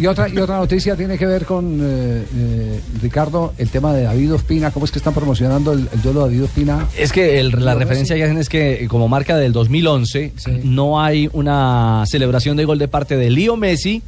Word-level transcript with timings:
y, 0.00 0.06
otra, 0.06 0.28
y 0.28 0.38
otra 0.38 0.56
noticia 0.56 0.96
tiene 0.96 1.18
que 1.18 1.26
ver 1.26 1.44
con, 1.44 1.78
eh, 1.82 2.24
eh, 2.34 2.80
Ricardo, 3.02 3.52
el 3.58 3.68
tema 3.68 3.92
de 3.92 4.04
David 4.04 4.34
Ospina. 4.34 4.70
¿Cómo 4.70 4.84
es 4.84 4.90
que 4.90 4.98
están 4.98 5.14
promocionando 5.14 5.72
el, 5.72 5.88
duelo 6.02 6.20
de 6.20 6.30
David 6.30 6.44
Ospina? 6.44 6.86
Es 6.96 7.12
que 7.12 7.42
la 7.42 7.74
referencia 7.74 8.16
que 8.16 8.24
hacen 8.24 8.38
es 8.38 8.48
que 8.48 8.86
como 8.88 9.08
marca 9.08 9.36
del 9.36 9.52
2011 9.52 10.32
no 10.64 11.02
hay 11.02 11.28
una 11.32 12.04
celebración 12.06 12.56
de 12.56 12.64
gol 12.64 12.78
de 12.78 12.88
parte 12.88 13.16
de 13.16 13.30
Leo 13.30 13.56
Messi. 13.56 14.02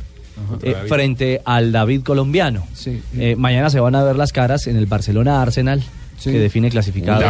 Eh, 0.62 0.74
frente 0.88 1.42
al 1.44 1.72
David 1.72 2.02
colombiano. 2.02 2.66
mañana 3.36 3.68
se 3.68 3.78
van 3.80 3.94
a 3.94 4.02
ver 4.02 4.16
las 4.16 4.32
caras 4.32 4.66
en 4.66 4.76
el 4.76 4.86
Barcelona 4.86 5.42
Arsenal 5.42 5.82
que 6.24 6.38
define 6.38 6.70
clasificado. 6.70 7.22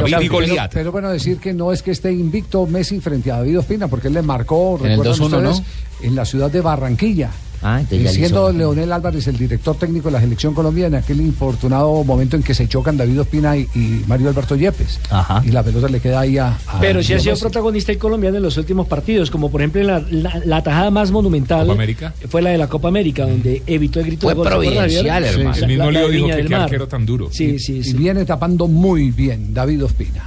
pero, 0.73 0.93
bueno, 0.93 1.11
decir 1.11 1.39
que 1.39 1.53
no 1.53 1.73
es 1.73 1.83
que 1.83 1.91
esté 1.91 2.13
invicto 2.13 2.67
Messi 2.67 3.01
frente 3.01 3.33
a 3.33 3.39
David 3.39 3.59
Ospina, 3.59 3.89
porque 3.89 4.09
él 4.09 4.15
le 4.15 4.23
marcó, 4.23 4.79
en, 4.83 4.93
el 4.93 5.03
2 5.03 5.31
¿no? 5.31 5.53
en 6.03 6.15
la 6.15 6.25
ciudad 6.25 6.51
de 6.51 6.61
Barranquilla. 6.61 7.31
Ah, 7.63 7.81
siendo 7.89 8.53
Leonel 8.53 8.91
Álvarez 8.93 9.29
el 9.29 9.39
director 9.39 9.77
técnico 9.77 10.09
de 10.09 10.13
la 10.13 10.21
selección 10.21 10.53
colombiana, 10.53 10.99
en 10.99 11.05
aquel 11.05 11.21
infortunado 11.21 12.03
momento 12.03 12.37
en 12.37 12.43
que 12.43 12.55
se 12.55 12.67
chocan 12.69 12.97
David 12.97 13.21
Ospina 13.21 13.57
y, 13.57 13.69
Mario 14.07 14.29
Alberto 14.29 14.57
Yepes. 14.57 14.99
Y 15.45 15.51
la 15.51 15.63
pelota 15.63 15.89
le 15.89 16.01
queda 16.01 16.21
ahí 16.21 16.39
a. 16.39 16.59
Pero 16.81 17.03
sí 17.03 17.15
ha 17.15 17.21
sido 17.21 17.37
protagonista 17.37 17.93
el 17.93 17.99
colombiano 17.99 18.37
en 18.37 18.43
los 18.43 18.57
últimos 18.57 18.87
partidos, 18.89 19.31
como 19.31 19.51
por 19.51 19.61
ejemplo 19.61 19.83
la, 19.83 20.03
la, 20.45 20.63
tajada 20.63 20.91
más 20.91 21.11
monumental 21.11 21.69
fue 22.29 22.43
la 22.43 22.51
de 22.51 22.59
la 22.59 22.69
Copa 22.69 22.89
América, 22.89 23.27
donde 23.27 23.63
evitó 23.67 24.01
el 24.01 24.07
grito 24.07 24.29
de 24.29 24.35
gol. 24.35 24.47
providencial, 24.47 25.25
hermano. 25.25 25.57
el 25.57 25.67
mismo 25.67 25.91
Leo 25.91 26.09
dijo 26.09 26.27
que 26.29 26.45
qué 26.45 26.55
arquero 26.55 26.89
tan 26.89 27.07
duro. 27.07 27.29
Sí, 27.31 27.59
sí, 27.59 27.81
y 27.85 27.93
viene 27.95 28.25
tapando 28.25 28.67
muy 28.67 29.11
bien 29.11 29.55
David 29.55 29.85
Ospina. 29.85 30.25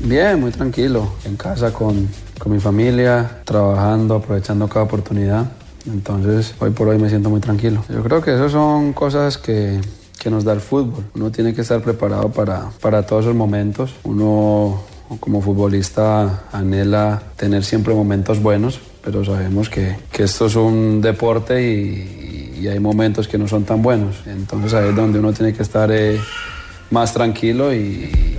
Bien, 0.00 0.40
muy 0.40 0.52
tranquilo, 0.52 1.14
en 1.24 1.36
casa 1.36 1.72
con, 1.72 2.08
con 2.38 2.52
mi 2.52 2.60
familia, 2.60 3.40
trabajando, 3.44 4.16
aprovechando 4.16 4.68
cada 4.68 4.84
oportunidad. 4.84 5.46
Entonces, 5.86 6.54
hoy 6.58 6.70
por 6.70 6.88
hoy 6.88 6.98
me 6.98 7.08
siento 7.08 7.30
muy 7.30 7.40
tranquilo. 7.40 7.84
Yo 7.88 8.02
creo 8.02 8.20
que 8.22 8.34
esas 8.34 8.52
son 8.52 8.92
cosas 8.92 9.38
que, 9.38 9.80
que 10.18 10.30
nos 10.30 10.44
da 10.44 10.52
el 10.52 10.60
fútbol. 10.60 11.04
Uno 11.14 11.30
tiene 11.30 11.54
que 11.54 11.62
estar 11.62 11.80
preparado 11.80 12.30
para, 12.30 12.70
para 12.80 13.06
todos 13.06 13.24
esos 13.24 13.36
momentos. 13.36 13.94
Uno 14.04 14.80
como 15.20 15.40
futbolista 15.40 16.44
anhela 16.52 17.22
tener 17.36 17.64
siempre 17.64 17.94
momentos 17.94 18.42
buenos, 18.42 18.78
pero 19.02 19.24
sabemos 19.24 19.70
que, 19.70 19.96
que 20.12 20.24
esto 20.24 20.46
es 20.46 20.56
un 20.56 21.00
deporte 21.00 21.62
y, 21.62 22.58
y, 22.60 22.68
hay 22.68 22.78
momentos 22.78 23.26
que 23.26 23.38
no 23.38 23.48
son 23.48 23.64
tan 23.64 23.80
buenos. 23.80 24.16
Entonces 24.26 24.74
ahí 24.74 24.90
es 24.90 24.96
donde 24.96 25.18
uno 25.18 25.32
tiene 25.32 25.54
que 25.54 25.62
estar... 25.62 25.90
Eh, 25.90 26.20
más 26.90 27.12
tranquilo 27.12 27.74
y, 27.74 28.37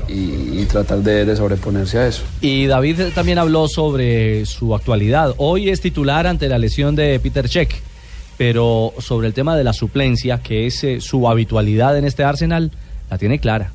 tratar 0.69 0.99
de, 0.99 1.35
sobreponerse 1.35 1.97
a 1.97 2.07
eso. 2.07 2.23
Y 2.41 2.67
David 2.67 3.01
también 3.13 3.37
habló 3.37 3.67
sobre 3.67 4.45
su 4.45 4.73
actualidad. 4.73 5.33
Hoy 5.37 5.69
es 5.69 5.81
titular 5.81 6.27
ante 6.27 6.47
la 6.47 6.57
lesión 6.57 6.95
de 6.95 7.19
Peter 7.19 7.49
Check, 7.49 7.73
pero 8.37 8.93
sobre 8.99 9.27
el 9.27 9.33
tema 9.33 9.57
de 9.57 9.63
la 9.63 9.73
suplencia, 9.73 10.41
que 10.41 10.67
es 10.67 10.83
eh, 10.83 11.01
su 11.01 11.27
habitualidad 11.27 11.97
en 11.97 12.05
este 12.05 12.23
Arsenal, 12.23 12.71
la 13.09 13.17
tiene 13.17 13.39
clara. 13.39 13.71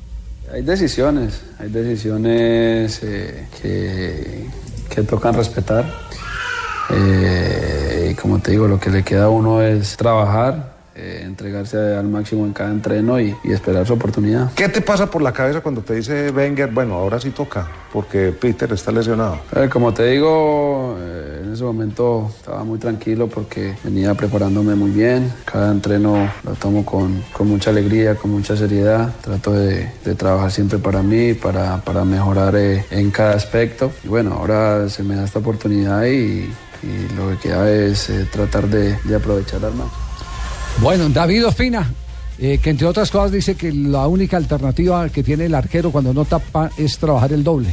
Hay 0.51 0.61
decisiones, 0.61 1.41
hay 1.59 1.69
decisiones 1.69 3.01
eh, 3.03 3.47
que, 3.61 4.45
que, 4.89 5.01
tocan 5.03 5.33
respetar. 5.35 5.85
Eh, 6.91 8.09
y 8.11 8.15
como 8.15 8.39
te 8.39 8.51
digo, 8.51 8.67
lo 8.67 8.79
que 8.79 8.89
le 8.89 9.03
queda 9.03 9.25
a 9.25 9.29
uno 9.29 9.61
es 9.61 9.97
trabajar, 9.97 10.74
eh, 10.97 11.23
entregarse 11.25 11.77
al 11.77 12.07
máximo 12.07 12.45
en 12.45 12.53
cada 12.53 12.71
entreno 12.71 13.19
y, 13.19 13.35
esperar 13.43 13.85
su 13.85 13.93
oportunidad. 13.93 14.53
¿Qué 14.53 14.69
te 14.69 14.79
pasa 14.79 15.11
por 15.11 15.21
la 15.21 15.33
cabeza 15.33 15.59
cuando 15.59 15.81
te 15.81 15.95
dice 15.95 16.31
Wenger, 16.31 16.71
bueno, 16.71 16.95
ahora 16.95 17.19
sí 17.19 17.31
toca, 17.31 17.67
porque 17.91 18.31
Peter 18.31 18.71
está 18.71 18.91
lesionado? 18.91 19.39
como 19.71 19.93
te 19.93 20.05
digo, 20.05 20.95
eh, 20.99 21.41
en 21.43 21.51
ese 21.51 21.63
momento 21.63 22.31
estaba 22.37 22.63
muy 22.63 22.79
tranquilo 22.79 23.27
porque 23.27 23.75
venía 23.83 24.13
preparándome 24.13 24.75
muy 24.75 24.91
bien. 24.91 25.33
Cada 25.43 25.71
entreno 25.71 26.31
lo 26.43 26.53
tomo 26.53 26.85
con, 26.85 27.23
con 27.33 27.49
mucha 27.49 27.71
alegría, 27.71 28.15
con 28.15 28.31
mucha 28.31 28.55
seriedad. 28.55 29.13
Trato 29.21 29.51
de, 29.51 29.89
de 30.03 30.15
trabajar 30.15 30.51
siempre 30.51 30.79
para 30.79 31.03
mí, 31.03 31.33
para, 31.33 31.81
para 31.81 32.05
mejorar 32.05 32.55
eh, 32.55 32.85
en 32.91 33.11
cada 33.11 33.33
aspecto. 33.33 33.91
Y 34.03 34.07
bueno, 34.07 34.33
ahora 34.33 34.87
se 34.87 35.03
me 35.03 35.15
da 35.15 35.25
esta 35.25 35.39
oportunidad 35.39 36.05
y, 36.05 36.49
y 36.83 37.15
lo 37.17 37.29
que 37.31 37.49
queda 37.49 37.69
es 37.69 38.09
tratar 38.31 38.67
de, 38.67 38.97
de 39.03 39.15
aprovechar 39.15 39.63
al 39.65 39.73
máximo. 39.73 40.04
Bueno, 40.81 41.09
David 41.09 41.47
Ospina, 41.47 41.89
eh, 42.37 42.59
que 42.61 42.69
entre 42.69 42.85
otras 42.85 43.09
cosas 43.09 43.31
dice 43.31 43.55
que 43.55 43.71
la 43.71 44.07
única 44.07 44.37
alternativa 44.37 45.07
que 45.09 45.23
tiene 45.23 45.45
el 45.45 45.55
arquero 45.55 45.91
cuando 45.91 46.13
no 46.13 46.25
tapa 46.25 46.69
es 46.77 46.97
trabajar 46.97 47.31
el 47.31 47.43
doble. 47.43 47.69